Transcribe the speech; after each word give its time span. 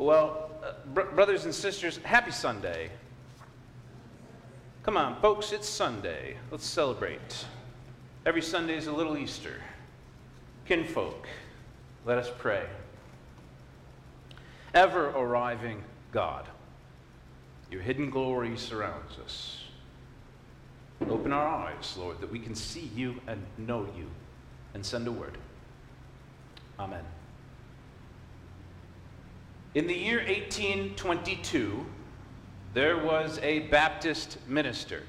Well, 0.00 0.50
uh, 0.64 0.72
br- 0.94 1.14
brothers 1.14 1.44
and 1.44 1.54
sisters, 1.54 1.98
happy 1.98 2.30
Sunday. 2.30 2.90
Come 4.82 4.96
on, 4.96 5.20
folks, 5.20 5.52
it's 5.52 5.68
Sunday. 5.68 6.38
Let's 6.50 6.64
celebrate. 6.64 7.44
Every 8.24 8.40
Sunday 8.40 8.78
is 8.78 8.86
a 8.86 8.92
little 8.92 9.18
Easter. 9.18 9.60
Kinfolk, 10.64 11.28
let 12.06 12.16
us 12.16 12.30
pray. 12.38 12.64
Ever 14.72 15.10
arriving 15.10 15.84
God, 16.12 16.48
your 17.70 17.82
hidden 17.82 18.08
glory 18.08 18.56
surrounds 18.56 19.18
us. 19.22 19.64
Open 21.10 21.30
our 21.30 21.46
eyes, 21.46 21.94
Lord, 21.98 22.22
that 22.22 22.32
we 22.32 22.38
can 22.38 22.54
see 22.54 22.90
you 22.96 23.20
and 23.26 23.44
know 23.58 23.86
you, 23.94 24.06
and 24.72 24.84
send 24.84 25.06
a 25.08 25.12
word. 25.12 25.36
Amen. 26.78 27.04
In 29.72 29.86
the 29.86 29.94
year 29.94 30.18
1822, 30.18 31.86
there 32.74 32.98
was 32.98 33.38
a 33.38 33.60
Baptist 33.60 34.38
minister. 34.48 35.04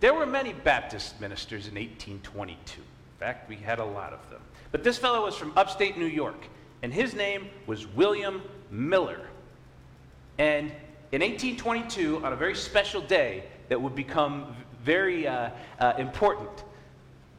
There 0.00 0.12
were 0.12 0.26
many 0.26 0.52
Baptist 0.52 1.18
ministers 1.22 1.68
in 1.68 1.74
1822. 1.74 2.82
In 2.82 2.86
fact, 3.18 3.48
we 3.48 3.56
had 3.56 3.78
a 3.78 3.84
lot 3.84 4.12
of 4.12 4.28
them. 4.28 4.42
But 4.72 4.84
this 4.84 4.98
fellow 4.98 5.24
was 5.24 5.36
from 5.36 5.54
upstate 5.56 5.96
New 5.96 6.04
York, 6.04 6.48
and 6.82 6.92
his 6.92 7.14
name 7.14 7.48
was 7.66 7.86
William 7.86 8.42
Miller. 8.70 9.20
And 10.36 10.66
in 11.12 11.22
1822, 11.22 12.26
on 12.26 12.34
a 12.34 12.36
very 12.36 12.56
special 12.56 13.00
day 13.00 13.44
that 13.70 13.80
would 13.80 13.94
become 13.94 14.54
very 14.82 15.26
uh, 15.26 15.48
uh, 15.80 15.94
important 15.96 16.62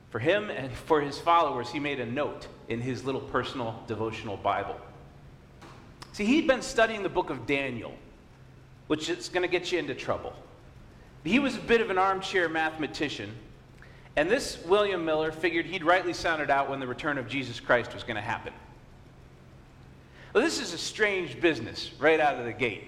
for 0.09 0.17
him 0.17 0.49
and 0.49 0.71
for 0.71 0.99
his 0.99 1.19
followers, 1.19 1.69
he 1.69 1.79
made 1.79 1.99
a 1.99 2.05
note 2.07 2.47
in 2.69 2.81
his 2.81 3.03
little 3.03 3.21
personal 3.21 3.83
devotional 3.85 4.37
Bible. 4.37 4.77
See, 6.15 6.23
he'd 6.23 6.47
been 6.47 6.61
studying 6.61 7.03
the 7.03 7.09
book 7.09 7.29
of 7.29 7.45
Daniel, 7.45 7.93
which 8.87 9.09
is 9.09 9.27
going 9.27 9.41
to 9.41 9.49
get 9.49 9.73
you 9.73 9.79
into 9.79 9.93
trouble. 9.93 10.31
He 11.25 11.39
was 11.39 11.57
a 11.57 11.59
bit 11.59 11.81
of 11.81 11.89
an 11.89 11.97
armchair 11.97 12.47
mathematician, 12.47 13.29
and 14.15 14.31
this 14.31 14.63
William 14.63 15.03
Miller 15.03 15.33
figured 15.33 15.65
he'd 15.65 15.83
rightly 15.83 16.13
sounded 16.13 16.49
out 16.49 16.69
when 16.69 16.79
the 16.79 16.87
return 16.87 17.17
of 17.17 17.27
Jesus 17.27 17.59
Christ 17.59 17.93
was 17.93 18.03
going 18.03 18.15
to 18.15 18.21
happen. 18.21 18.53
Well, 20.31 20.41
this 20.41 20.61
is 20.61 20.71
a 20.71 20.77
strange 20.77 21.41
business 21.41 21.91
right 21.99 22.21
out 22.21 22.39
of 22.39 22.45
the 22.45 22.53
gate. 22.53 22.85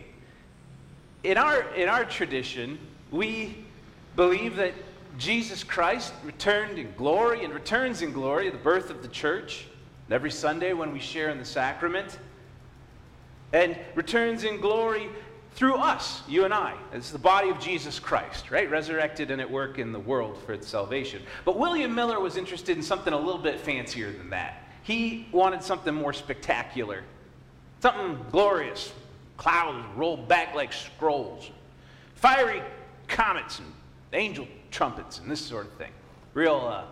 In 1.26 1.38
our, 1.38 1.64
in 1.74 1.90
our 1.90 2.06
tradition, 2.06 2.80
we 3.12 3.58
believe 4.16 4.56
that 4.56 4.72
Jesus 5.18 5.66
Christ 5.66 6.14
returned 6.24 6.80
in 6.80 6.94
glory 6.96 7.44
and 7.44 7.54
returns 7.54 8.02
in 8.02 8.14
glory 8.14 8.50
the 8.50 8.58
birth 8.58 8.90
of 8.90 9.02
the 9.02 9.10
church, 9.10 9.66
and 10.06 10.14
every 10.14 10.32
Sunday 10.32 10.72
when 10.72 10.94
we 10.94 11.02
share 11.02 11.30
in 11.30 11.38
the 11.38 11.44
sacrament, 11.44 12.20
and 13.54 13.78
returns 13.96 14.44
in 14.44 14.60
glory 14.60 15.10
through 15.58 15.76
us, 15.76 16.22
you 16.28 16.46
and 16.46 16.54
I. 16.54 16.76
It's 16.94 17.10
the 17.10 17.18
body 17.18 17.50
of 17.50 17.60
Jesus 17.60 18.00
Christ, 18.00 18.52
right? 18.52 18.70
Resurrected 18.70 19.32
and 19.32 19.42
at 19.42 19.50
work 19.50 19.80
in 19.80 19.92
the 19.92 20.00
world 20.00 20.38
for 20.46 20.54
its 20.54 20.68
salvation. 20.68 21.24
But 21.46 21.58
William 21.58 21.96
Miller 21.96 22.20
was 22.20 22.38
interested 22.38 22.78
in 22.78 22.84
something 22.84 23.12
a 23.12 23.18
little 23.18 23.42
bit 23.42 23.60
fancier 23.60 24.12
than 24.12 24.30
that. 24.30 24.64
He 24.84 25.28
wanted 25.32 25.64
something 25.64 25.94
more 25.94 26.14
spectacular, 26.14 27.04
something 27.82 28.24
glorious. 28.32 28.94
Clouds 29.38 29.86
rolled 29.96 30.28
back 30.28 30.54
like 30.54 30.72
scrolls, 30.72 31.50
fiery 32.16 32.62
comets 33.08 33.60
and 33.60 33.68
angel 34.14 34.48
trumpets 34.72 35.20
and 35.20 35.30
this 35.30 35.42
sort 35.42 35.66
of 35.66 35.74
thing. 35.74 35.92
Real, 36.34 36.56
uh, 36.56 36.86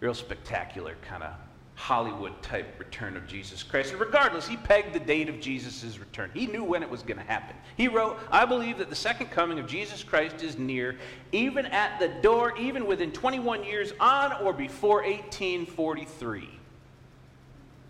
real 0.00 0.14
spectacular 0.14 0.96
kind 1.02 1.22
of 1.22 1.34
Hollywood 1.78 2.42
type 2.42 2.76
return 2.80 3.16
of 3.16 3.28
Jesus 3.28 3.62
Christ. 3.62 3.92
And 3.92 4.00
regardless, 4.00 4.48
he 4.48 4.56
pegged 4.56 4.92
the 4.92 5.00
date 5.00 5.28
of 5.28 5.40
Jesus' 5.40 5.98
return. 5.98 6.28
He 6.34 6.48
knew 6.48 6.64
when 6.64 6.82
it 6.82 6.90
was 6.90 7.02
going 7.02 7.18
to 7.18 7.24
happen. 7.24 7.54
He 7.76 7.86
wrote, 7.86 8.18
I 8.32 8.44
believe 8.44 8.78
that 8.78 8.90
the 8.90 8.96
second 8.96 9.30
coming 9.30 9.60
of 9.60 9.68
Jesus 9.68 10.02
Christ 10.02 10.42
is 10.42 10.58
near, 10.58 10.96
even 11.30 11.66
at 11.66 12.00
the 12.00 12.08
door, 12.20 12.58
even 12.58 12.84
within 12.84 13.12
21 13.12 13.62
years 13.62 13.92
on 14.00 14.32
or 14.42 14.52
before 14.52 15.02
1843. 15.04 16.50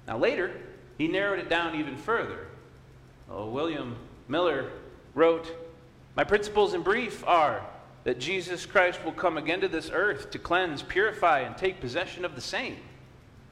Now, 0.06 0.18
later, 0.18 0.52
he 0.98 1.08
narrowed 1.08 1.38
it 1.38 1.48
down 1.48 1.74
even 1.74 1.96
further. 1.96 2.46
Oh, 3.30 3.48
William 3.48 3.96
Miller 4.28 4.70
wrote, 5.14 5.50
My 6.14 6.24
principles 6.24 6.74
in 6.74 6.82
brief 6.82 7.26
are 7.26 7.66
that 8.04 8.20
Jesus 8.20 8.66
Christ 8.66 9.02
will 9.02 9.12
come 9.12 9.38
again 9.38 9.62
to 9.62 9.68
this 9.68 9.90
earth 9.90 10.30
to 10.32 10.38
cleanse, 10.38 10.82
purify, 10.82 11.40
and 11.40 11.56
take 11.56 11.80
possession 11.80 12.26
of 12.26 12.34
the 12.34 12.40
same 12.42 12.76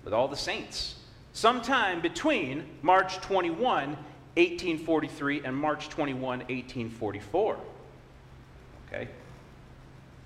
with 0.07 0.15
all 0.15 0.29
the 0.29 0.37
saints 0.37 0.95
sometime 1.33 2.01
between 2.01 2.65
March 2.81 3.17
21, 3.17 3.59
1843, 3.59 5.43
and 5.45 5.55
March 5.55 5.89
21, 5.89 6.23
1844. 6.39 7.59
Okay? 8.87 9.09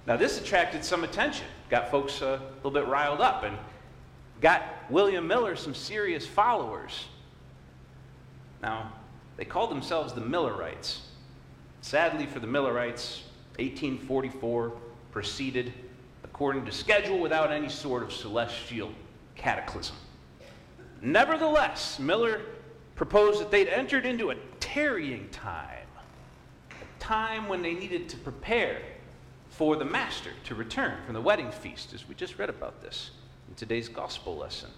Now, 0.06 0.18
this 0.18 0.38
attracted 0.38 0.84
some 0.84 1.02
attention, 1.02 1.46
got 1.70 1.90
folks 1.90 2.20
uh, 2.20 2.38
a 2.42 2.54
little 2.56 2.70
bit 2.70 2.86
riled 2.88 3.22
up, 3.22 3.42
and 3.42 3.56
got 4.42 4.62
William 4.90 5.26
Miller 5.26 5.56
some 5.56 5.74
serious 5.74 6.26
followers. 6.26 7.06
Now, 8.62 8.92
they 9.38 9.46
called 9.46 9.70
themselves 9.70 10.12
the 10.12 10.20
Millerites. 10.20 11.08
Sadly 11.80 12.26
for 12.26 12.38
the 12.38 12.46
Millerites, 12.46 13.22
1844 13.56 14.72
proceeded 15.10 15.72
according 16.22 16.66
to 16.66 16.72
schedule 16.72 17.18
without 17.18 17.50
any 17.50 17.70
sort 17.70 18.02
of 18.02 18.12
celestial 18.12 18.92
cataclysm. 19.34 19.96
Nevertheless, 21.02 21.98
Miller 21.98 22.42
proposed 22.94 23.40
that 23.40 23.50
they'd 23.50 23.68
entered 23.68 24.04
into 24.04 24.30
a 24.30 24.36
tarrying 24.60 25.28
time, 25.30 25.86
a 26.70 27.02
time 27.02 27.48
when 27.48 27.62
they 27.62 27.72
needed 27.72 28.08
to 28.10 28.16
prepare 28.18 28.82
for 29.48 29.76
the 29.76 29.84
master 29.84 30.30
to 30.44 30.54
return 30.54 30.98
from 31.04 31.14
the 31.14 31.20
wedding 31.20 31.50
feast, 31.50 31.94
as 31.94 32.06
we 32.08 32.14
just 32.14 32.38
read 32.38 32.50
about 32.50 32.82
this 32.82 33.10
in 33.48 33.54
today's 33.54 33.88
gospel 33.88 34.36
lesson. 34.36 34.70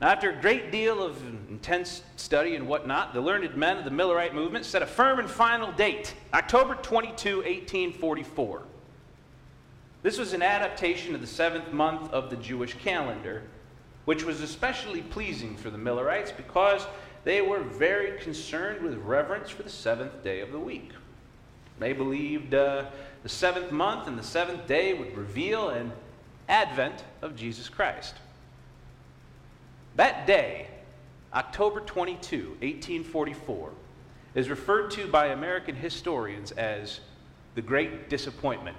Now, 0.00 0.08
after 0.08 0.30
a 0.30 0.40
great 0.40 0.70
deal 0.70 1.02
of 1.02 1.20
intense 1.48 2.02
study 2.16 2.54
and 2.54 2.68
whatnot, 2.68 3.14
the 3.14 3.20
learned 3.20 3.56
men 3.56 3.78
of 3.78 3.84
the 3.84 3.90
Millerite 3.90 4.34
movement 4.34 4.64
set 4.64 4.82
a 4.82 4.86
firm 4.86 5.18
and 5.18 5.28
final 5.28 5.72
date 5.72 6.14
October 6.34 6.74
22, 6.74 7.36
1844. 7.36 8.62
This 10.06 10.18
was 10.18 10.34
an 10.34 10.42
adaptation 10.42 11.16
of 11.16 11.20
the 11.20 11.26
seventh 11.26 11.72
month 11.72 12.12
of 12.12 12.30
the 12.30 12.36
Jewish 12.36 12.74
calendar, 12.74 13.42
which 14.04 14.22
was 14.22 14.40
especially 14.40 15.02
pleasing 15.02 15.56
for 15.56 15.68
the 15.68 15.78
Millerites 15.78 16.30
because 16.30 16.86
they 17.24 17.42
were 17.42 17.58
very 17.58 18.16
concerned 18.20 18.82
with 18.82 18.94
reverence 18.98 19.50
for 19.50 19.64
the 19.64 19.68
seventh 19.68 20.22
day 20.22 20.38
of 20.42 20.52
the 20.52 20.60
week. 20.60 20.92
They 21.80 21.92
believed 21.92 22.54
uh, 22.54 22.84
the 23.24 23.28
seventh 23.28 23.72
month 23.72 24.06
and 24.06 24.16
the 24.16 24.22
seventh 24.22 24.68
day 24.68 24.94
would 24.94 25.16
reveal 25.16 25.70
an 25.70 25.90
advent 26.48 27.02
of 27.20 27.34
Jesus 27.34 27.68
Christ. 27.68 28.14
That 29.96 30.24
day, 30.24 30.68
October 31.34 31.80
22, 31.80 32.50
1844, 32.60 33.70
is 34.36 34.50
referred 34.50 34.92
to 34.92 35.08
by 35.08 35.26
American 35.26 35.74
historians 35.74 36.52
as 36.52 37.00
the 37.56 37.62
Great 37.62 38.08
Disappointment 38.08 38.78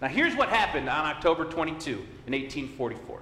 now, 0.00 0.08
here's 0.08 0.36
what 0.36 0.50
happened 0.50 0.88
on 0.88 1.06
October 1.06 1.44
22 1.46 1.90
in 1.92 2.32
1844. 2.32 3.20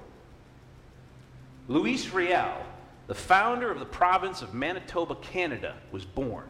Louis 1.68 2.12
Riel, 2.12 2.66
the 3.06 3.14
founder 3.14 3.70
of 3.70 3.78
the 3.78 3.86
province 3.86 4.42
of 4.42 4.54
Manitoba, 4.54 5.14
Canada, 5.16 5.76
was 5.92 6.04
born. 6.04 6.48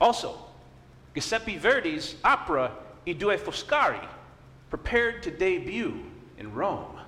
Also, 0.00 0.38
Giuseppe 1.14 1.58
Verdi's 1.58 2.16
opera 2.24 2.72
I 3.06 3.12
Due 3.12 3.36
Foscari 3.36 4.06
prepared 4.70 5.22
to 5.24 5.30
debut 5.30 6.02
in 6.38 6.54
Rome. 6.54 6.98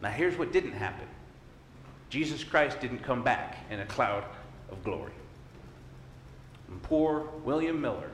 Now, 0.00 0.10
here's 0.10 0.38
what 0.38 0.52
didn't 0.52 0.72
happen 0.72 1.06
Jesus 2.08 2.42
Christ 2.42 2.80
didn't 2.80 3.00
come 3.00 3.22
back 3.22 3.58
in 3.70 3.80
a 3.80 3.86
cloud 3.86 4.24
of 4.70 4.82
glory. 4.82 5.12
And 6.68 6.82
poor 6.82 7.28
William 7.44 7.80
Miller 7.80 8.10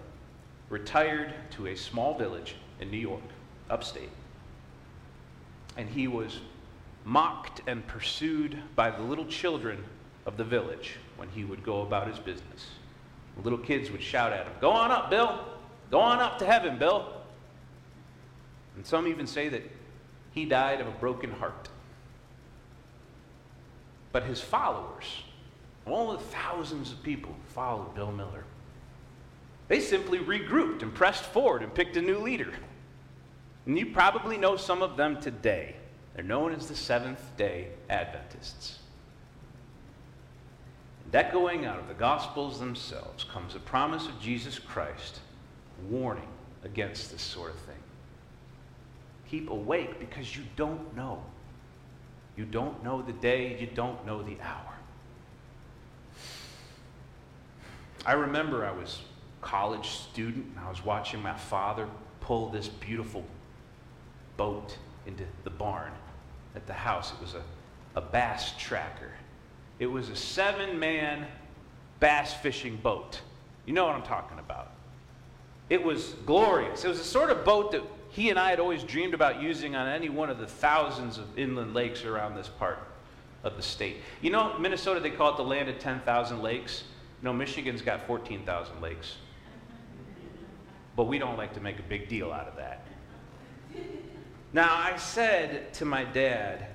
retired 0.71 1.35
to 1.51 1.67
a 1.67 1.77
small 1.77 2.17
village 2.17 2.55
in 2.81 2.91
New 2.91 2.97
York, 2.97 3.23
upstate. 3.69 4.09
And 5.77 5.89
he 5.89 6.09
was 6.09 6.41
mocked 7.05 7.61
and 7.67 7.87
pursued 7.87 8.57
by 8.77 8.91
the 8.91 9.03
little 9.03 9.27
children 9.27 9.85
of 10.27 10.37
the 10.37 10.45
village 10.45 10.97
when 11.17 11.29
he 11.29 11.45
would 11.45 11.63
go 11.63 11.83
about 11.83 12.09
his 12.09 12.19
business. 12.19 12.71
The 13.37 13.43
little 13.43 13.59
kids 13.59 13.91
would 13.91 14.03
shout 14.03 14.33
at 14.33 14.47
him, 14.47 14.53
Go 14.61 14.71
on 14.71 14.91
up, 14.91 15.11
Bill! 15.11 15.45
Go 15.91 16.01
on 16.01 16.21
up 16.21 16.39
to 16.39 16.47
heaven, 16.47 16.79
Bill! 16.79 17.13
And 18.77 18.87
some 18.87 19.09
even 19.09 19.27
say 19.27 19.49
that 19.49 19.63
he 20.33 20.45
died 20.45 20.81
of 20.81 20.87
a 20.87 20.93
broken 20.93 21.33
heart. 21.33 21.69
But 24.13 24.25
his 24.25 24.41
followers, 24.41 25.05
all 25.87 26.13
the 26.13 26.19
thousands 26.19 26.93
of 26.93 27.03
people 27.03 27.33
who 27.33 27.53
followed 27.53 27.95
Bill 27.95 28.13
Miller, 28.13 28.45
they 29.71 29.79
simply 29.79 30.19
regrouped 30.19 30.83
and 30.83 30.93
pressed 30.93 31.23
forward 31.27 31.63
and 31.63 31.73
picked 31.73 31.97
a 31.97 32.03
new 32.03 32.19
leader. 32.19 32.53
And 33.67 33.79
you 33.79 33.87
probably 33.87 34.37
know 34.37 34.57
some 34.57 34.83
of 34.83 34.97
them 34.97 35.21
today. 35.21 35.77
They're 36.13 36.25
known 36.25 36.53
as 36.53 36.67
the 36.67 36.75
Seventh 36.75 37.37
day 37.37 37.69
Adventists. 37.89 38.81
And 41.05 41.15
echoing 41.15 41.67
out 41.67 41.79
of 41.79 41.87
the 41.87 41.95
Gospels 41.95 42.59
themselves 42.59 43.23
comes 43.23 43.55
a 43.55 43.61
promise 43.61 44.09
of 44.09 44.21
Jesus 44.21 44.59
Christ 44.59 45.21
warning 45.89 46.29
against 46.65 47.13
this 47.13 47.23
sort 47.23 47.53
of 47.53 47.61
thing. 47.61 47.77
Keep 49.31 49.51
awake 49.51 50.01
because 50.01 50.37
you 50.37 50.43
don't 50.57 50.97
know. 50.97 51.23
You 52.37 52.45
don't 52.45 52.83
know 52.83 53.03
the 53.03 53.13
day, 53.13 53.57
you 53.61 53.69
don't 53.69 54.05
know 54.05 54.21
the 54.21 54.37
hour. 54.41 54.75
I 58.05 58.15
remember 58.15 58.67
I 58.67 58.73
was 58.73 59.03
college 59.41 59.89
student 59.89 60.47
and 60.57 60.65
I 60.65 60.69
was 60.69 60.85
watching 60.85 61.23
my 61.23 61.35
father 61.35 61.89
pull 62.21 62.49
this 62.51 62.69
beautiful 62.69 63.25
boat 64.37 64.77
into 65.07 65.25
the 65.45 65.51
barn 65.51 65.93
at 66.55 66.67
the 66.67 66.73
house. 66.73 67.13
It 67.13 67.21
was 67.21 67.35
a, 67.35 67.43
a 67.97 68.01
bass 68.01 68.53
tracker. 68.59 69.13
It 69.79 69.87
was 69.87 70.09
a 70.09 70.17
seven 70.17 70.79
man 70.79 71.27
bass 72.01 72.35
fishing 72.35 72.77
boat. 72.77 73.21
You 73.67 73.73
know 73.73 73.87
what 73.87 73.95
I'm 73.95 74.03
talking 74.03 74.39
about. 74.39 74.73
It 75.69 75.83
was 75.83 76.15
glorious. 76.27 76.85
It 76.85 76.89
was 76.89 76.99
the 76.99 77.05
sort 77.05 77.31
of 77.31 77.45
boat 77.45 77.73
that 77.73 77.83
he 78.11 78.31
and 78.31 78.39
I 78.39 78.51
had 78.51 78.59
always 78.59 78.83
dreamed 78.83 79.15
about 79.15 79.41
using 79.41 79.77
on 79.77 79.87
any 79.87 80.09
one 80.09 80.31
of 80.31 80.39
the 80.39 80.47
thousands 80.47 81.17
of 81.17 81.39
inland 81.39 81.75
lakes 81.75 82.05
around 82.05 82.35
this 82.35 82.49
part 82.49 82.79
of 83.45 83.57
the 83.57 83.63
state. 83.63 83.99
You 84.21 84.31
know, 84.31 84.59
Minnesota, 84.59 85.01
they 85.01 85.11
call 85.11 85.33
it 85.33 85.37
the 85.37 85.45
land 85.45 85.69
of 85.69 85.79
10,000 85.79 86.43
lakes. 86.43 86.85
You 87.23 87.27
know, 87.27 87.33
Michigan's 87.33 87.83
got 87.83 88.07
14,000 88.07 88.81
lakes. 88.81 89.17
But 90.97 91.05
we 91.05 91.19
don't 91.19 91.37
like 91.37 91.55
to 91.55 91.61
make 91.61 91.79
a 91.79 91.83
big 91.83 92.09
deal 92.09 92.33
out 92.33 92.49
of 92.49 92.57
that. 92.57 92.87
Now, 94.53 94.75
I 94.75 94.97
said 94.97 95.73
to 95.75 95.85
my 95.85 96.05
dad, 96.05 96.67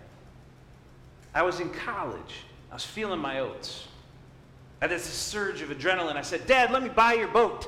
I 1.34 1.44
was 1.44 1.60
in 1.60 1.70
college. 1.70 2.46
I 2.72 2.76
was 2.76 2.86
feeling 2.86 3.20
my 3.20 3.40
oats. 3.40 3.88
I 4.82 4.86
had 4.86 4.92
this 4.92 5.04
surge 5.04 5.62
of 5.62 5.70
adrenaline. 5.70 6.16
I 6.16 6.22
said, 6.22 6.48
Dad, 6.48 6.72
let 6.72 6.84
me 6.84 6.90
buy 6.90 7.14
your 7.14 7.28
boat. 7.28 7.68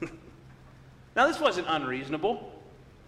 now, 1.16 1.26
this 1.26 1.40
wasn't 1.40 1.66
unreasonable. 1.68 2.52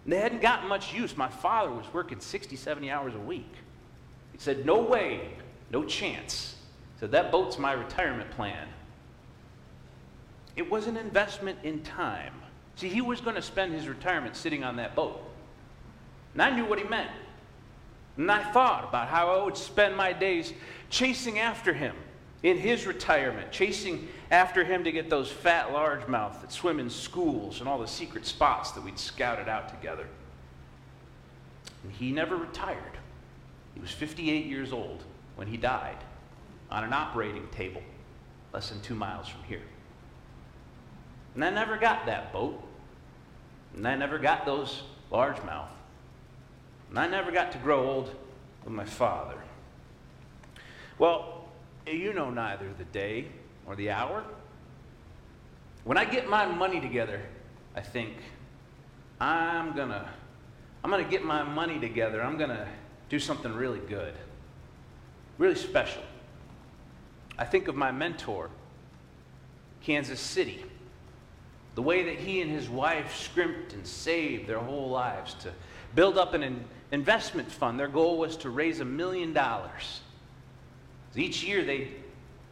They 0.05 0.17
hadn't 0.17 0.41
gotten 0.41 0.67
much 0.67 0.93
use. 0.93 1.17
My 1.17 1.29
father 1.29 1.71
was 1.71 1.85
working 1.93 2.19
60, 2.19 2.55
70 2.55 2.91
hours 2.91 3.15
a 3.15 3.19
week. 3.19 3.51
He 4.33 4.37
said, 4.37 4.65
No 4.65 4.81
way, 4.81 5.29
no 5.71 5.83
chance. 5.83 6.55
He 6.95 6.99
said, 6.99 7.11
That 7.11 7.31
boat's 7.31 7.57
my 7.57 7.71
retirement 7.71 8.29
plan. 8.31 8.67
It 10.55 10.69
was 10.69 10.87
an 10.87 10.97
investment 10.97 11.59
in 11.63 11.81
time. 11.81 12.33
See, 12.75 12.89
he 12.89 13.01
was 13.01 13.21
going 13.21 13.35
to 13.35 13.41
spend 13.41 13.73
his 13.73 13.87
retirement 13.87 14.35
sitting 14.35 14.63
on 14.63 14.77
that 14.77 14.95
boat. 14.95 15.21
And 16.33 16.41
I 16.41 16.49
knew 16.49 16.65
what 16.65 16.79
he 16.79 16.85
meant. 16.85 17.11
And 18.17 18.31
I 18.31 18.43
thought 18.51 18.87
about 18.87 19.09
how 19.09 19.29
I 19.29 19.43
would 19.43 19.57
spend 19.57 19.95
my 19.95 20.13
days 20.13 20.53
chasing 20.89 21.39
after 21.39 21.73
him 21.73 21.95
in 22.43 22.57
his 22.57 22.85
retirement, 22.85 23.51
chasing 23.51 24.07
after 24.31 24.63
him 24.63 24.83
to 24.83 24.91
get 24.91 25.09
those 25.09 25.31
fat 25.31 25.69
largemouth 25.69 26.41
that 26.41 26.51
swim 26.51 26.79
in 26.79 26.89
schools 26.89 27.59
and 27.59 27.67
all 27.67 27.79
the 27.79 27.87
secret 27.87 28.25
spots 28.25 28.71
that 28.71 28.83
we'd 28.83 28.99
scouted 28.99 29.49
out 29.49 29.69
together. 29.69 30.07
And 31.83 31.91
he 31.91 32.11
never 32.11 32.35
retired. 32.35 32.97
He 33.73 33.79
was 33.79 33.91
58 33.91 34.45
years 34.45 34.71
old 34.71 35.03
when 35.35 35.47
he 35.47 35.57
died 35.57 35.97
on 36.71 36.83
an 36.83 36.93
operating 36.93 37.47
table 37.49 37.81
less 38.53 38.69
than 38.69 38.81
two 38.81 38.95
miles 38.95 39.27
from 39.27 39.43
here. 39.43 39.61
And 41.35 41.43
I 41.43 41.49
never 41.49 41.77
got 41.77 42.05
that 42.05 42.31
boat. 42.31 42.61
And 43.75 43.87
I 43.87 43.95
never 43.95 44.17
got 44.17 44.45
those 44.45 44.83
largemouth. 45.11 45.67
And 46.89 46.97
I 46.97 47.07
never 47.07 47.31
got 47.31 47.51
to 47.51 47.57
grow 47.57 47.87
old 47.87 48.15
with 48.63 48.73
my 48.73 48.85
father. 48.85 49.37
Well, 50.97 51.49
you 51.85 52.13
know 52.13 52.29
neither 52.29 52.71
the 52.77 52.85
day 52.85 53.27
or 53.67 53.75
the 53.75 53.91
hour. 53.91 54.23
When 55.83 55.97
I 55.97 56.05
get 56.05 56.29
my 56.29 56.45
money 56.45 56.79
together, 56.79 57.21
I 57.75 57.81
think, 57.81 58.13
I'm 59.19 59.75
gonna, 59.75 60.09
I'm 60.83 60.89
gonna 60.89 61.03
get 61.03 61.23
my 61.23 61.43
money 61.43 61.79
together. 61.79 62.23
I'm 62.23 62.37
gonna 62.37 62.67
do 63.09 63.19
something 63.19 63.53
really 63.53 63.79
good, 63.79 64.13
really 65.37 65.55
special. 65.55 66.01
I 67.37 67.43
think 67.43 67.67
of 67.67 67.75
my 67.75 67.91
mentor, 67.91 68.49
Kansas 69.81 70.19
City 70.19 70.65
the 71.75 71.81
way 71.81 72.03
that 72.03 72.15
he 72.15 72.41
and 72.41 72.49
his 72.49 72.69
wife 72.69 73.15
scrimped 73.15 73.73
and 73.73 73.85
saved 73.85 74.47
their 74.47 74.59
whole 74.59 74.89
lives 74.89 75.33
to 75.35 75.51
build 75.93 76.17
up 76.17 76.33
an 76.33 76.65
investment 76.91 77.51
fund. 77.51 77.79
Their 77.79 77.89
goal 77.89 78.17
was 78.17 78.37
to 78.37 78.49
raise 78.49 78.79
a 78.79 78.85
million 78.85 79.33
dollars. 79.33 80.01
Each 81.15 81.43
year 81.43 81.63
they'd 81.63 81.91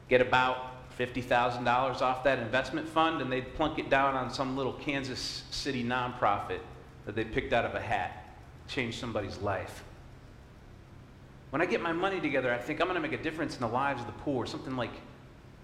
get 0.10 0.22
about 0.22 0.74
$50,000 0.98 2.02
off 2.02 2.24
that 2.24 2.40
investment 2.40 2.88
fund 2.88 3.22
and 3.22 3.32
they'd 3.32 3.56
plunk 3.56 3.80
it 3.80 3.90
down 3.90 4.16
on 4.16 4.32
some 4.32 4.56
little 4.56 4.74
Kansas 4.74 5.44
City 5.50 5.84
nonprofit 5.84 6.60
that 7.06 7.16
they 7.16 7.24
picked 7.24 7.52
out 7.52 7.66
of 7.66 7.76
a 7.76 7.80
hat, 7.80 8.36
change 8.68 9.00
somebody's 9.00 9.38
life. 9.40 9.84
When 11.50 11.62
I 11.62 11.66
get 11.66 11.82
my 11.82 11.94
money 11.94 12.20
together, 12.20 12.54
I 12.54 12.58
think 12.58 12.80
I'm 12.80 12.88
going 12.88 13.02
to 13.02 13.08
make 13.08 13.18
a 13.18 13.22
difference 13.22 13.56
in 13.56 13.62
the 13.62 13.68
lives 13.68 14.02
of 14.02 14.08
the 14.08 14.14
poor, 14.14 14.46
something 14.46 14.76
like, 14.76 14.94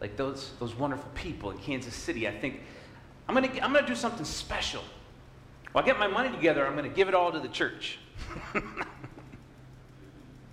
like 0.01 0.17
those, 0.17 0.51
those 0.59 0.75
wonderful 0.75 1.09
people 1.15 1.51
in 1.51 1.57
Kansas 1.59 1.95
City. 1.95 2.27
I 2.27 2.31
think 2.37 2.61
I'm 3.29 3.35
going 3.35 3.47
to 3.47 3.63
I'm 3.63 3.71
going 3.71 3.85
to 3.85 3.89
do 3.89 3.95
something 3.95 4.25
special. 4.25 4.83
Well, 5.71 5.83
I 5.83 5.85
get 5.85 5.99
my 5.99 6.07
money 6.07 6.35
together, 6.35 6.65
I'm 6.65 6.75
going 6.75 6.89
to 6.89 6.95
give 6.95 7.07
it 7.07 7.13
all 7.13 7.31
to 7.31 7.39
the 7.39 7.47
church. 7.47 7.99
I'm 8.55 8.63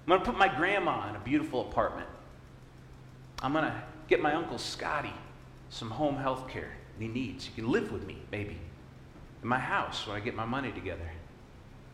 going 0.06 0.20
to 0.20 0.26
put 0.26 0.36
my 0.36 0.54
grandma 0.54 1.08
in 1.08 1.16
a 1.16 1.18
beautiful 1.20 1.62
apartment. 1.62 2.06
I'm 3.40 3.54
going 3.54 3.64
to 3.64 3.82
get 4.08 4.20
my 4.20 4.34
uncle 4.34 4.58
Scotty 4.58 5.14
some 5.70 5.90
home 5.90 6.16
health 6.16 6.48
care 6.48 6.72
he 6.98 7.08
needs. 7.08 7.46
He 7.46 7.54
can 7.54 7.70
live 7.70 7.92
with 7.92 8.06
me, 8.06 8.18
maybe, 8.30 8.58
in 9.42 9.48
my 9.48 9.58
house 9.58 10.06
when 10.06 10.14
I 10.14 10.20
get 10.20 10.34
my 10.34 10.44
money 10.44 10.70
together. 10.70 11.10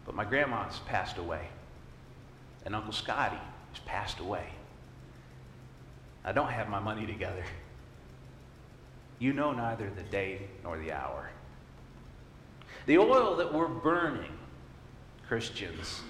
But 0.04 0.16
my 0.16 0.24
grandma's 0.24 0.80
passed 0.86 1.16
away, 1.16 1.46
and 2.66 2.74
Uncle 2.74 2.92
Scotty 2.92 3.38
has 3.70 3.78
passed 3.86 4.18
away. 4.18 4.46
I 6.24 6.32
don't 6.32 6.50
have 6.50 6.68
my 6.68 6.80
money 6.80 7.06
together. 7.06 7.44
You 9.22 9.32
know 9.32 9.52
neither 9.52 9.88
the 9.88 10.02
day 10.02 10.48
nor 10.64 10.76
the 10.76 10.90
hour. 10.90 11.30
The 12.86 12.98
oil 12.98 13.36
that 13.36 13.54
we're 13.54 13.68
burning, 13.68 14.32
Christians, 15.28 16.00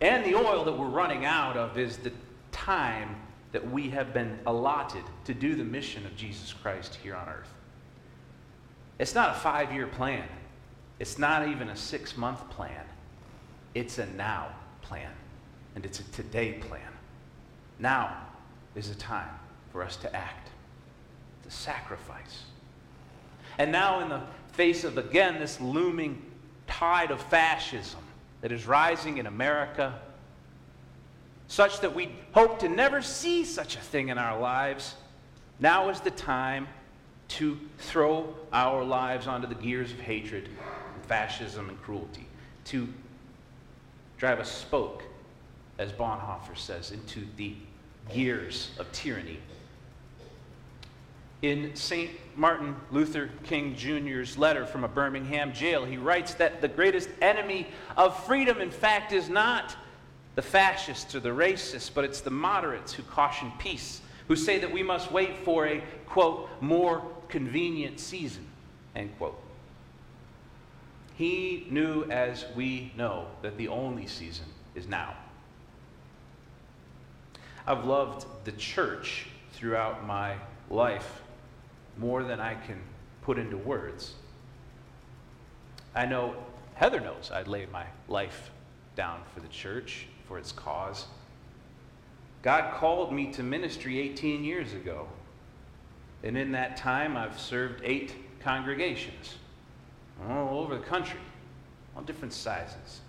and 0.00 0.24
the 0.24 0.36
oil 0.36 0.64
that 0.64 0.78
we're 0.78 0.86
running 0.86 1.24
out 1.24 1.56
of 1.56 1.76
is 1.76 1.96
the 1.96 2.12
time 2.52 3.16
that 3.50 3.68
we 3.68 3.90
have 3.90 4.14
been 4.14 4.38
allotted 4.46 5.02
to 5.24 5.34
do 5.34 5.56
the 5.56 5.64
mission 5.64 6.06
of 6.06 6.14
Jesus 6.14 6.52
Christ 6.52 6.94
here 7.02 7.16
on 7.16 7.28
earth. 7.28 7.52
It's 9.00 9.16
not 9.16 9.30
a 9.30 9.40
five 9.40 9.72
year 9.72 9.88
plan, 9.88 10.28
it's 11.00 11.18
not 11.18 11.48
even 11.48 11.70
a 11.70 11.76
six 11.76 12.16
month 12.16 12.48
plan. 12.50 12.84
It's 13.74 13.98
a 13.98 14.06
now 14.06 14.54
plan, 14.80 15.10
and 15.74 15.84
it's 15.84 15.98
a 15.98 16.04
today 16.12 16.52
plan. 16.52 16.92
Now 17.80 18.16
is 18.76 18.90
the 18.90 18.94
time 18.94 19.30
for 19.72 19.82
us 19.82 19.96
to 19.96 20.14
act 20.14 20.41
sacrifice. 21.52 22.44
And 23.58 23.70
now, 23.70 24.00
in 24.00 24.08
the 24.08 24.22
face 24.52 24.84
of 24.84 24.98
again 24.98 25.38
this 25.38 25.60
looming 25.60 26.22
tide 26.66 27.10
of 27.10 27.20
fascism 27.22 28.00
that 28.40 28.50
is 28.52 28.66
rising 28.66 29.18
in 29.18 29.26
America, 29.26 29.98
such 31.48 31.80
that 31.80 31.94
we 31.94 32.10
hope 32.32 32.58
to 32.60 32.68
never 32.68 33.02
see 33.02 33.44
such 33.44 33.76
a 33.76 33.80
thing 33.80 34.08
in 34.08 34.18
our 34.18 34.38
lives, 34.38 34.94
now 35.60 35.90
is 35.90 36.00
the 36.00 36.10
time 36.10 36.66
to 37.28 37.58
throw 37.78 38.34
our 38.52 38.84
lives 38.84 39.26
onto 39.26 39.46
the 39.46 39.54
gears 39.54 39.92
of 39.92 40.00
hatred, 40.00 40.48
and 40.94 41.04
fascism, 41.06 41.68
and 41.68 41.80
cruelty, 41.82 42.26
to 42.64 42.88
drive 44.18 44.38
a 44.38 44.44
spoke, 44.44 45.02
as 45.78 45.92
Bonhoeffer 45.92 46.56
says, 46.56 46.90
into 46.90 47.22
the 47.36 47.54
gears 48.12 48.70
of 48.78 48.90
tyranny 48.92 49.38
in 51.42 51.74
St. 51.74 52.10
Martin 52.36 52.76
Luther 52.92 53.28
King 53.42 53.74
Jr.'s 53.74 54.38
letter 54.38 54.64
from 54.64 54.84
a 54.84 54.88
Birmingham 54.88 55.52
jail, 55.52 55.84
he 55.84 55.96
writes 55.96 56.34
that 56.34 56.60
the 56.60 56.68
greatest 56.68 57.08
enemy 57.20 57.66
of 57.96 58.24
freedom, 58.24 58.60
in 58.60 58.70
fact, 58.70 59.12
is 59.12 59.28
not 59.28 59.76
the 60.36 60.42
fascists 60.42 61.14
or 61.14 61.20
the 61.20 61.30
racists, 61.30 61.90
but 61.92 62.04
it's 62.04 62.20
the 62.20 62.30
moderates 62.30 62.92
who 62.92 63.02
caution 63.02 63.52
peace, 63.58 64.00
who 64.28 64.36
say 64.36 64.58
that 64.60 64.72
we 64.72 64.82
must 64.82 65.10
wait 65.10 65.36
for 65.38 65.66
a, 65.66 65.82
quote, 66.06 66.48
more 66.60 67.02
convenient 67.28 67.98
season, 67.98 68.46
end 68.94 69.10
quote. 69.18 69.38
He 71.16 71.66
knew, 71.70 72.04
as 72.04 72.46
we 72.54 72.92
know, 72.96 73.26
that 73.42 73.58
the 73.58 73.68
only 73.68 74.06
season 74.06 74.46
is 74.74 74.86
now. 74.86 75.14
I've 77.66 77.84
loved 77.84 78.26
the 78.44 78.52
church 78.52 79.26
throughout 79.52 80.06
my 80.06 80.36
life 80.70 81.20
more 81.98 82.22
than 82.22 82.40
I 82.40 82.54
can 82.54 82.80
put 83.22 83.38
into 83.38 83.56
words. 83.56 84.14
I 85.94 86.06
know 86.06 86.34
Heather 86.74 87.00
knows 87.00 87.30
I'd 87.32 87.48
laid 87.48 87.70
my 87.70 87.84
life 88.08 88.50
down 88.96 89.20
for 89.34 89.40
the 89.40 89.48
church, 89.48 90.06
for 90.26 90.38
its 90.38 90.52
cause. 90.52 91.06
God 92.42 92.74
called 92.74 93.12
me 93.12 93.30
to 93.32 93.42
ministry 93.42 94.00
18 94.00 94.44
years 94.44 94.72
ago. 94.72 95.06
And 96.24 96.36
in 96.36 96.52
that 96.52 96.76
time, 96.76 97.16
I've 97.16 97.38
served 97.38 97.82
eight 97.84 98.14
congregations 98.40 99.36
all 100.28 100.60
over 100.60 100.76
the 100.76 100.84
country, 100.84 101.20
all 101.96 102.02
different 102.02 102.32
sizes. 102.32 103.00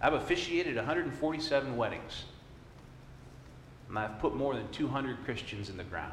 I've 0.00 0.14
officiated 0.14 0.76
147 0.76 1.76
weddings. 1.76 2.24
And 3.88 3.98
I've 3.98 4.18
put 4.18 4.34
more 4.34 4.54
than 4.54 4.68
200 4.70 5.24
Christians 5.24 5.68
in 5.68 5.76
the 5.76 5.84
ground. 5.84 6.12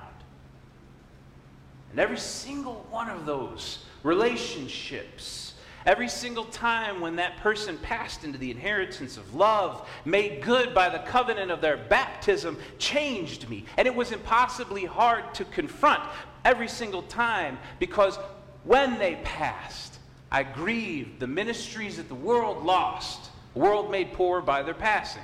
And 1.91 1.99
every 1.99 2.17
single 2.17 2.85
one 2.89 3.09
of 3.09 3.25
those 3.25 3.79
relationships, 4.03 5.53
every 5.85 6.07
single 6.07 6.45
time 6.45 7.01
when 7.01 7.17
that 7.17 7.37
person 7.37 7.77
passed 7.77 8.23
into 8.23 8.37
the 8.37 8.49
inheritance 8.49 9.17
of 9.17 9.35
love, 9.35 9.87
made 10.05 10.41
good 10.41 10.73
by 10.73 10.89
the 10.89 10.99
covenant 10.99 11.51
of 11.51 11.61
their 11.61 11.77
baptism, 11.77 12.57
changed 12.79 13.49
me. 13.49 13.65
And 13.77 13.87
it 13.87 13.95
was 13.95 14.11
impossibly 14.11 14.85
hard 14.85 15.33
to 15.35 15.45
confront 15.45 16.03
every 16.45 16.67
single 16.67 17.03
time 17.03 17.57
because 17.79 18.17
when 18.63 18.97
they 18.97 19.15
passed, 19.23 19.99
I 20.31 20.43
grieved 20.43 21.19
the 21.19 21.27
ministries 21.27 21.97
that 21.97 22.07
the 22.07 22.15
world 22.15 22.63
lost, 22.63 23.31
a 23.55 23.59
world 23.59 23.91
made 23.91 24.13
poor 24.13 24.41
by 24.41 24.63
their 24.63 24.73
passing. 24.73 25.23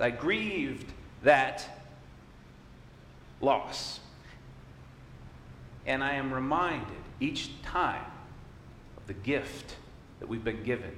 I 0.00 0.10
grieved 0.10 0.90
that 1.22 1.62
loss. 3.42 4.00
And 5.90 6.04
I 6.04 6.14
am 6.14 6.32
reminded 6.32 7.02
each 7.18 7.60
time 7.62 8.04
of 8.96 9.08
the 9.08 9.12
gift 9.12 9.74
that 10.20 10.28
we've 10.28 10.44
been 10.44 10.62
given, 10.62 10.96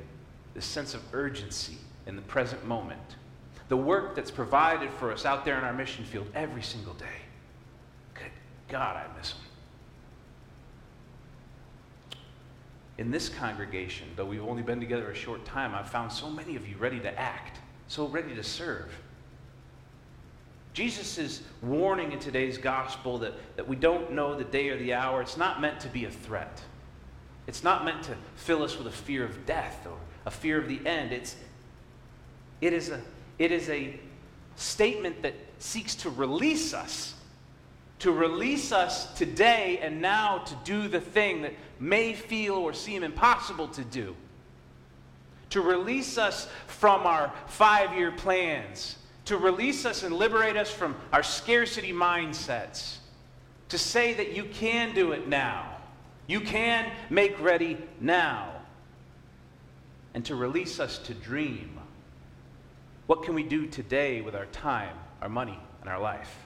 the 0.53 0.61
sense 0.61 0.93
of 0.93 1.01
urgency 1.15 1.79
in 2.07 2.15
the 2.15 2.21
present 2.21 2.67
moment, 2.67 3.17
the 3.71 3.77
work 3.77 4.15
that's 4.15 4.31
provided 4.31 4.91
for 4.91 5.11
us 5.11 5.25
out 5.25 5.47
there 5.47 5.57
in 5.57 5.65
our 5.65 5.73
mission 5.73 6.05
field 6.05 6.27
every 6.35 6.61
single 6.61 6.93
day. 6.93 7.23
Good 8.13 8.33
God, 8.69 8.97
I 8.97 9.07
miss 9.17 9.33
them. 9.33 9.41
In 12.99 13.11
this 13.11 13.31
congregation, 13.31 14.09
though 14.15 14.27
we've 14.27 14.45
only 14.45 14.63
been 14.63 14.79
together 14.79 15.11
a 15.11 15.15
short 15.15 15.43
time, 15.47 15.75
I've 15.75 15.89
found 15.89 16.13
so 16.13 16.29
many 16.29 16.55
of 16.55 16.69
you 16.69 16.77
ready 16.77 17.01
to 17.01 17.19
act 17.19 17.61
so 17.89 18.09
ready 18.09 18.35
to 18.35 18.43
serve. 18.43 18.91
Jesus 20.73 21.19
is 21.19 21.43
warning 21.61 22.13
in 22.13 22.19
today's 22.19 22.57
gospel 22.57 23.19
that, 23.19 23.35
that 23.57 23.69
we 23.69 23.77
don't 23.77 24.13
know 24.13 24.37
the 24.37 24.45
day 24.45 24.71
or 24.71 24.79
the 24.79 24.95
hour. 24.95 25.21
It's 25.21 25.37
not 25.37 25.61
meant 25.61 25.81
to 25.81 25.89
be 25.89 26.07
a 26.07 26.11
threat. 26.11 26.63
It's 27.47 27.63
not 27.63 27.85
meant 27.85 28.03
to 28.05 28.17
fill 28.37 28.63
us 28.63 28.79
with 28.79 28.87
a 28.87 28.93
fear 28.93 29.25
of 29.25 29.45
death 29.45 29.87
or 29.87 29.99
a 30.25 30.31
fear 30.31 30.59
of 30.59 30.69
the 30.69 30.81
end. 30.87 31.13
It's, 31.13 31.37
it, 32.61 32.73
is 32.73 32.89
a, 32.89 33.01
it 33.39 33.53
is 33.53 33.69
a 33.69 33.99
statement 34.57 35.23
that 35.23 35.35
seeks 35.59 35.95
to 35.97 36.11
release 36.11 36.73
us, 36.73 37.15
to 37.99 38.13
release 38.13 38.73
us 38.73 39.13
today 39.15 39.79
and 39.83 40.01
now 40.01 40.39
to 40.39 40.57
do 40.65 40.89
the 40.89 41.01
thing 41.01 41.43
that 41.43 41.53
may 41.79 42.15
feel 42.15 42.55
or 42.55 42.73
seem 42.73 43.03
impossible 43.03 43.69
to 43.69 43.85
do 43.85 44.17
to 45.53 45.61
release 45.61 46.17
us 46.17 46.49
from 46.67 47.07
our 47.07 47.31
five 47.47 47.95
year 47.95 48.11
plans, 48.11 48.97
to 49.27 49.37
release 49.37 49.85
us 49.85 50.03
and 50.03 50.15
liberate 50.15 50.57
us 50.57 50.71
from 50.71 50.97
our 51.13 51.23
scarcity 51.23 51.93
mindsets, 51.93 52.97
to 53.69 53.79
say 53.79 54.15
that 54.15 54.33
you 54.33 54.45
can 54.45 54.95
do 54.95 55.13
it 55.13 55.29
now. 55.29 55.77
You 56.27 56.41
can 56.41 56.91
make 57.11 57.41
ready 57.41 57.79
now. 58.01 58.53
And 60.15 60.25
to 60.27 60.35
release 60.35 60.79
us 60.79 60.99
to 60.99 61.15
dream. 61.15 61.79
What 63.07 63.23
can 63.23 63.35
we 63.35 63.43
do 63.43 63.67
today 63.67 64.21
with 64.21 64.35
our 64.35 64.47
time, 64.47 64.97
our 65.21 65.29
money, 65.29 65.59
and 65.81 65.89
our 65.89 66.01
life? 66.01 66.37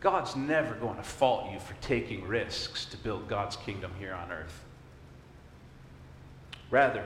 God's 0.00 0.36
never 0.36 0.74
going 0.74 0.96
to 0.96 1.02
fault 1.02 1.50
you 1.52 1.58
for 1.58 1.74
taking 1.80 2.26
risks 2.26 2.84
to 2.86 2.96
build 2.96 3.28
God's 3.28 3.56
kingdom 3.56 3.92
here 3.98 4.14
on 4.14 4.32
earth. 4.32 4.64
Rather, 6.70 7.04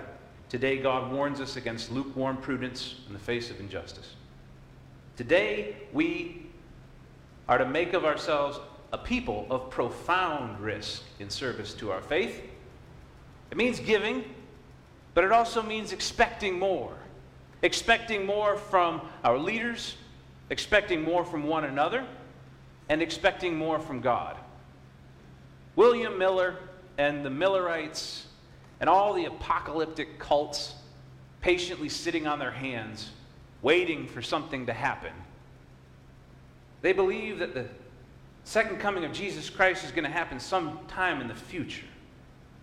Today, 0.49 0.79
God 0.79 1.13
warns 1.13 1.41
us 1.41 1.57
against 1.57 1.93
lukewarm 1.93 2.39
prudence 2.39 2.95
in 3.07 3.13
the 3.13 3.19
face 3.19 3.51
of 3.51 3.61
injustice. 3.61 4.15
Today, 5.19 5.75
we 5.93 6.47
are 7.49 7.59
to 7.59 7.67
make 7.67 7.93
of 7.93 8.05
ourselves 8.05 8.61
a 8.93 8.99
people 8.99 9.49
of 9.51 9.69
profound 9.69 10.61
risk 10.61 11.03
in 11.19 11.29
service 11.29 11.75
to 11.75 11.91
our 11.91 12.01
faith. 12.01 12.41
It 13.51 13.57
means 13.57 13.81
giving, 13.81 14.23
but 15.15 15.25
it 15.25 15.33
also 15.33 15.61
means 15.61 15.91
expecting 15.91 16.57
more. 16.57 16.97
Expecting 17.63 18.27
more 18.27 18.57
from 18.57 19.01
our 19.25 19.37
leaders, 19.37 19.97
expecting 20.51 21.03
more 21.03 21.25
from 21.25 21.43
one 21.43 21.65
another, 21.65 22.07
and 22.89 23.03
expecting 23.03 23.57
more 23.57 23.81
from 23.81 24.01
God. 24.01 24.37
William 25.75 26.17
Miller 26.17 26.55
and 26.97 27.25
the 27.25 27.31
Millerites 27.31 28.29
and 28.79 28.89
all 28.89 29.15
the 29.15 29.25
apocalyptic 29.25 30.21
cults 30.21 30.75
patiently 31.41 31.89
sitting 31.89 32.29
on 32.29 32.39
their 32.39 32.53
hands, 32.53 33.11
waiting 33.63 34.07
for 34.07 34.23
something 34.23 34.67
to 34.67 34.73
happen. 34.73 35.13
They 36.83 36.93
believe 36.93 37.39
that 37.39 37.55
the 37.55 37.67
second 38.45 38.79
coming 38.79 39.05
of 39.05 39.13
Jesus 39.13 39.51
Christ 39.51 39.85
is 39.85 39.91
going 39.91 40.05
to 40.05 40.11
happen 40.11 40.39
sometime 40.39 41.21
in 41.21 41.29
the 41.29 41.35
future. 41.35 41.87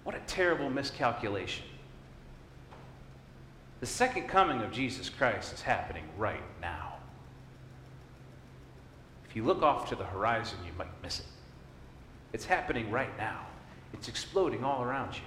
What 0.04 0.16
a 0.16 0.22
terrible 0.28 0.70
miscalculation. 0.70 1.66
The 3.82 3.86
second 3.86 4.28
coming 4.28 4.62
of 4.62 4.72
Jesus 4.72 5.10
Christ 5.10 5.54
is 5.54 5.62
happening 5.62 6.06
right 6.18 6.42
now. 6.62 6.94
If 9.30 9.36
you 9.36 9.44
look 9.44 9.62
off 9.62 9.90
to 9.90 9.96
the 9.96 10.06
horizon, 10.06 10.58
you 10.66 10.72
might 10.78 10.88
miss 11.04 11.20
it. 11.20 11.26
It's 12.32 12.46
happening 12.46 12.90
right 12.90 13.16
now, 13.18 13.42
it's 13.94 14.08
exploding 14.08 14.64
all 14.64 14.84
around 14.84 15.16
you. 15.16 15.22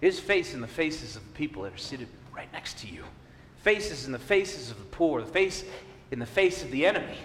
His 0.00 0.20
face 0.20 0.54
in 0.54 0.60
the 0.60 0.66
faces 0.66 1.16
of 1.16 1.22
the 1.26 1.32
people 1.32 1.62
that 1.62 1.74
are 1.74 1.78
seated 1.78 2.08
right 2.34 2.52
next 2.52 2.78
to 2.80 2.86
you. 2.86 3.02
Faces 3.66 4.06
in 4.06 4.12
the 4.12 4.18
faces 4.20 4.70
of 4.70 4.78
the 4.78 4.84
poor, 4.84 5.20
the 5.20 5.26
face 5.26 5.64
in 6.12 6.20
the 6.20 6.24
face 6.24 6.62
of 6.62 6.70
the 6.70 6.86
enemy. 6.86 7.18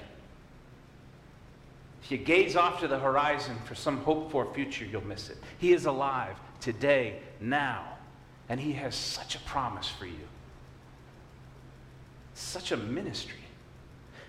If 2.02 2.10
you 2.10 2.18
gaze 2.18 2.56
off 2.56 2.80
to 2.80 2.88
the 2.88 2.98
horizon 2.98 3.56
for 3.66 3.76
some 3.76 3.98
hope 3.98 4.32
for 4.32 4.52
future, 4.52 4.84
you'll 4.84 5.06
miss 5.06 5.30
it. 5.30 5.38
He 5.60 5.72
is 5.72 5.86
alive 5.86 6.36
today, 6.60 7.20
now, 7.40 7.86
and 8.50 8.60
He 8.60 8.72
has 8.72 8.96
such 8.96 9.36
a 9.36 9.40
promise 9.42 9.88
for 9.88 10.08
you. 10.08 10.28
Such 12.34 12.72
a 12.72 12.78
ministry. 12.78 13.36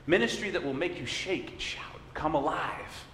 Ministry 0.07 0.51
that 0.51 0.63
will 0.63 0.75
make 0.75 1.01
you 1.01 1.07
shake 1.07 1.53
and 1.53 1.61
shout, 1.63 1.99
come 2.13 2.35
alive. 2.35 3.07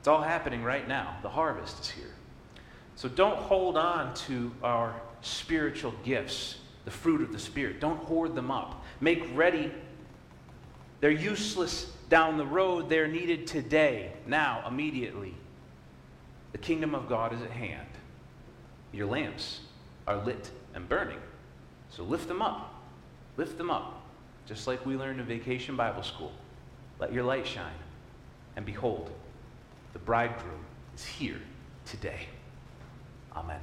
It's 0.00 0.08
all 0.08 0.20
happening 0.20 0.62
right 0.62 0.86
now. 0.86 1.16
The 1.22 1.30
harvest 1.30 1.80
is 1.80 1.88
here. 1.88 2.14
So 2.94 3.08
don't 3.08 3.38
hold 3.38 3.78
on 3.78 4.12
to 4.26 4.52
our 4.62 4.94
spiritual 5.22 5.94
gifts, 6.04 6.56
the 6.88 6.94
fruit 6.94 7.20
of 7.20 7.32
the 7.32 7.38
Spirit. 7.38 7.80
Don't 7.80 7.98
hoard 8.04 8.34
them 8.34 8.50
up. 8.50 8.82
Make 9.02 9.28
ready. 9.36 9.70
They're 11.00 11.10
useless 11.10 11.92
down 12.08 12.38
the 12.38 12.46
road, 12.46 12.88
they're 12.88 13.06
needed 13.06 13.46
today, 13.46 14.14
now, 14.26 14.64
immediately. 14.66 15.34
The 16.52 16.58
kingdom 16.58 16.94
of 16.94 17.06
God 17.06 17.34
is 17.34 17.42
at 17.42 17.50
hand. 17.50 17.86
Your 18.90 19.06
lamps 19.06 19.60
are 20.06 20.16
lit 20.24 20.50
and 20.72 20.88
burning. 20.88 21.18
So 21.90 22.04
lift 22.04 22.26
them 22.26 22.40
up. 22.40 22.74
Lift 23.36 23.58
them 23.58 23.70
up. 23.70 24.00
Just 24.46 24.66
like 24.66 24.86
we 24.86 24.96
learned 24.96 25.20
in 25.20 25.26
Vacation 25.26 25.76
Bible 25.76 26.02
School. 26.02 26.32
Let 26.98 27.12
your 27.12 27.24
light 27.24 27.46
shine. 27.46 27.70
And 28.56 28.64
behold, 28.64 29.10
the 29.92 29.98
bridegroom 29.98 30.64
is 30.96 31.04
here 31.04 31.42
today. 31.84 32.28
Amen. 33.36 33.60